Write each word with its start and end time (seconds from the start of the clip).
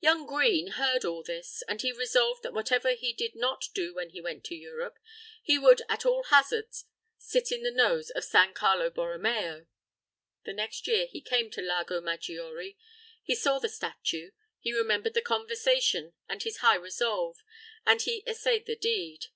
Young 0.00 0.26
Green 0.26 0.72
heard 0.72 1.06
all 1.06 1.22
this, 1.22 1.62
and 1.66 1.80
he 1.80 1.90
resolved 1.90 2.42
that 2.42 2.52
whatever 2.52 2.90
he 2.92 3.14
did 3.14 3.34
not 3.34 3.68
do 3.72 3.94
when 3.94 4.10
he 4.10 4.20
went 4.20 4.44
to 4.44 4.54
Europe, 4.54 4.98
he 5.42 5.58
would 5.58 5.80
at 5.88 6.04
all 6.04 6.24
hazards 6.24 6.84
sit 7.16 7.50
in 7.50 7.62
the 7.62 7.70
nose 7.70 8.10
of 8.10 8.22
San 8.22 8.52
Carlo 8.52 8.90
Borromeo. 8.90 9.66
The 10.44 10.52
next 10.52 10.86
year 10.86 11.06
he 11.06 11.22
came 11.22 11.50
to 11.52 11.62
Lago 11.62 12.02
Maggiore. 12.02 12.76
He 13.22 13.34
saw 13.34 13.58
the 13.58 13.70
statue. 13.70 14.32
He 14.60 14.74
remembered 14.74 15.14
the 15.14 15.22
conversation 15.22 16.12
and 16.28 16.42
his 16.42 16.58
high 16.58 16.76
resolve, 16.76 17.38
and 17.86 18.02
he 18.02 18.22
essayed 18.26 18.66
the 18.66 18.76
deed. 18.76 19.28